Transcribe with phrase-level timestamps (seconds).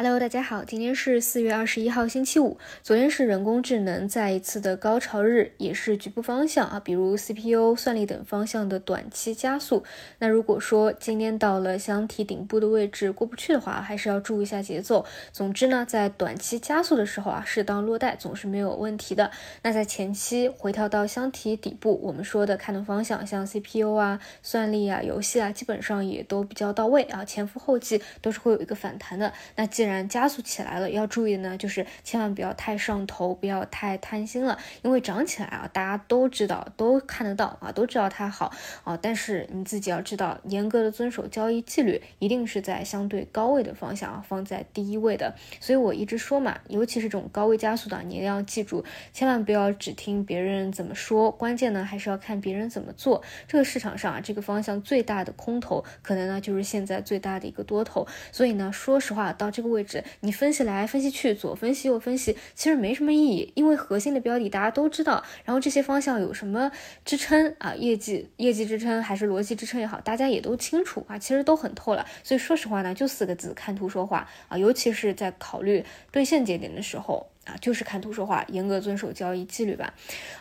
[0.00, 2.56] Hello，大家好，今天是四月二十一号，星期五。
[2.84, 9.82] 昨天是人工智能再一次的高潮日，也是局部方向啊，比如 CPU、算力等方向的短期加速。
[10.20, 15.04] 那如果说今天到了箱体顶部的位置过不去的话，还是要注意一下节奏。
[15.32, 19.32] 总之呢，在短期加速的时候啊，适当落袋总是没有问题的。
[19.64, 29.32] 那在前期回调到箱体底部，我们说的看的方向，像 CPU 啊、算力啊、游戏啊，基本上也都比较到位啊，前赴后继都是会有一个反弹的。
[29.56, 34.58] 那既然然加速起来了，要注意呢，就是千万不要太上头，不要太贪心了。
[34.82, 38.52] 因为涨起来啊，大家都知道，都看得到啊，都知道它好
[38.84, 38.96] 啊。
[39.00, 45.34] 但是你自己要知道，严格的遵守交易纪律，一定是在相对高位的方向啊，放在第一位的。
[45.58, 53.22] 所以我一直说嘛，尤其是这种高位加速的，你一定要记住，千万不要只听别人怎么说，关键呢还是要看别人怎么做。
[53.46, 58.06] 这个市场上啊，这个方向最大的空头，可能呢就是现在最大的一个多头。
[58.30, 59.77] 所以呢，说实话，到这个位。
[59.78, 66.72] 位置，你分析来分析去，左分析右分析，其实没什么意义，因为核心的标的大家都知道，然后这些方向有什么
[67.04, 72.04] 支撑啊，业绩业绩支撑还是逻辑支撑也好，大家也都清楚啊，其实都很透了。
[72.24, 79.94] 所以说实话呢，就四个字，看图说话啊，尤其是在考虑兑现节点的时候啊，就是看图说话，严格遵守交易纪律吧。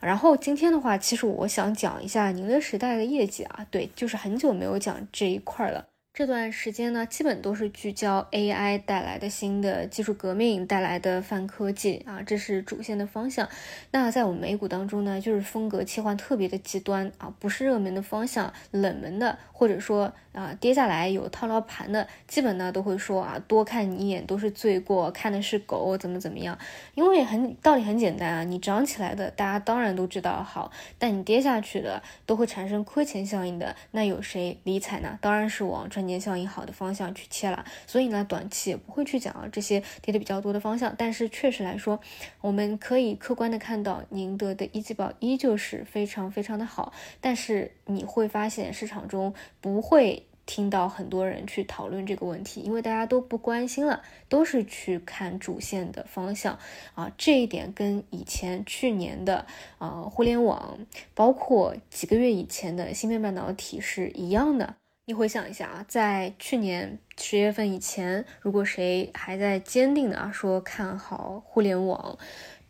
[0.00, 5.86] 然后今天的话，其实我想讲一下宁德时代的业绩啊，对，就是很久没有讲这一块了。
[6.14, 13.48] 这段时间呢，基本都是聚焦 AI 带来的新的技术革命带来的泛科技啊，这是主线的方向。
[13.90, 26.56] 那在我们美股当中呢，就是风格切换特别的极端啊，不是热门的方向，冷门的，或者说啊跌下来有套牢盘的，基本呢都会说啊，多看你一眼都是罪过，看的是狗怎么怎么样。
[26.94, 35.18] 因为很道理很简单啊，你涨起来的大家当然都知道好，但你跌下去的都会产生亏钱效应的，那有谁理睬呢？
[35.20, 40.94] 当然是往年效应好的方向去切了，所以呢，短期也不会去讲啊这些跌的比较多的方向。
[40.96, 42.00] 但是确实来说，
[42.40, 46.92] 我们可以客观的看到，宁德的一季报依旧是非常非常的好。
[47.20, 56.58] 但是你会发现市场中不会听到很多人去讨论这个问题，因为大家都不关心了，都是去看主线的方向
[56.94, 57.10] 啊。
[57.16, 59.46] 这一点跟以前去年的
[59.78, 60.78] 啊互联网，
[61.14, 64.74] 包括几个月以前的芯片半导体是一样的。
[65.06, 72.16] 你回想一下啊，在去年十月份以前，如果谁还在坚定的啊说看好互联网，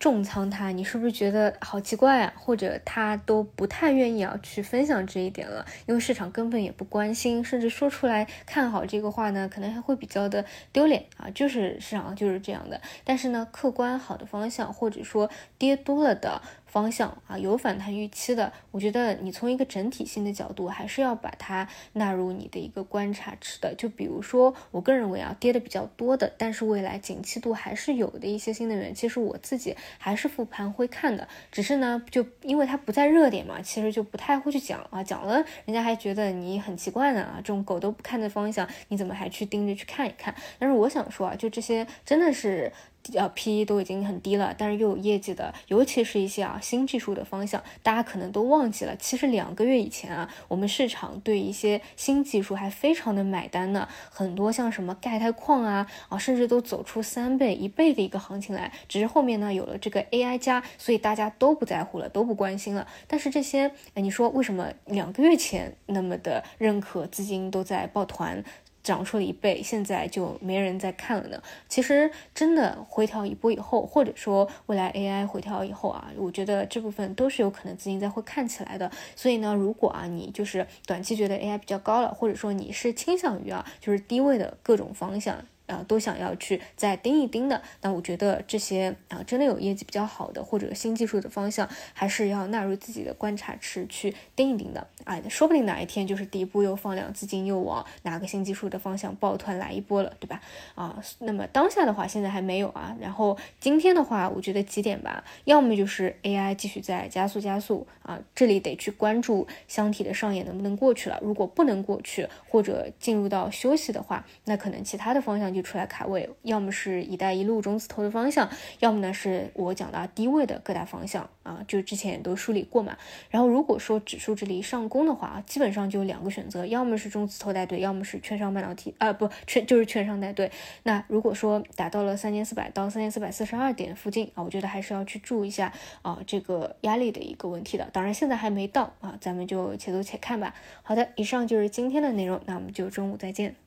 [0.00, 2.34] 重仓它，你是不是觉得好奇怪啊？
[2.36, 11.30] 或者他都不太愿意啊去分享这一点了，因为市场根本也不关心，甚至说出来看好这个话呢，可能还会比较的丢脸啊。
[11.32, 12.80] 就是市场就是这样的。
[13.04, 16.42] 但是呢，客观好的方向，或者说跌多了的。
[16.74, 23.72] 方向啊，有反弹预期的，我觉得你从一个整体性的角度，还是要把它纳入你的一个观察池的。
[23.78, 31.28] 就比如说，我个人认为啊，跌的比较多的，但是未来景气度还是有的一些新能源，其实我自己还是复盘会看的。
[31.52, 35.36] 只是呢，就因为它不在热点嘛，其实就不太会去讲啊，讲了
[35.66, 40.34] 人家还觉得你很奇怪呢啊，这种狗都不看的方向，你怎么还去盯着去看一看？
[40.58, 42.72] 但是我想说啊，就这些真的是。
[43.12, 48.96] 呃，P E 都已经很低了，但是又有业绩的，尤其是一些啊新技术的方向，大家可能都忘记了。
[48.96, 58.72] 其实两个月以前啊，我们市场对一些新技术还非常的买单呢，很多像什么钙钛矿啊啊，甚至都走出三倍、一倍的一个行情来。
[58.88, 62.86] 只是后面呢有了这个 A I 加，所以大家都不在乎了，都不关心了。
[63.06, 68.42] 但是这些，你说为什么两个月前那么的认可，资金都在抱团？
[68.84, 71.42] 涨出了一倍，现在就没人再看了呢。
[71.68, 78.88] 其实真的回调一波以后，或者说未来 AI 回调以后啊，我觉得这部分都是有可能资金在会看起来的。
[79.16, 85.38] 所以呢，如果啊你就是短期觉得 AI 比较高了，或者说你是倾向于啊就是低位的各种方向。
[85.66, 94.86] 啊，都想要去再盯一盯的，那我觉得这些啊，真的有业绩比较好的或者新技术的方向，还是要纳入自己的观察池去盯一盯的。
[95.04, 100.40] 哎，说不定哪一天就是底部又放量，资金又往哪个新技术的方向抱团来一波了，对吧？
[100.74, 102.94] 啊，那么当下的话，现在还没有啊。
[103.00, 111.18] 然后今天的话，我觉得几点吧，要么就是 AI 继续在加速加速啊，这里得去关注箱体的上沿能不能过去了。
[111.22, 115.53] 如果不能过去，或者进入到休息的话，那可能其他的方向。
[115.54, 122.96] 就出来卡位，要么是一带一路中字头的方向，要么呢是我讲的低位的各大方向啊，就之前也都梳理过嘛。
[123.30, 130.50] 然后如果说指数这里上攻的话，基本上就两个选择，要么是中字头带队，要么是券商半导体啊，不券就是券商带队。
[130.82, 135.72] 那如果说达到了三千四百到三千四百四十二点附近啊，我觉得还是要去注意一下
[136.02, 137.88] 啊这个压力的一个问题的。
[137.92, 140.54] 当然现在还没到啊，咱们就且走且看吧。
[140.82, 143.63] 好的，以上就是今天的内容，那我们就中午再见。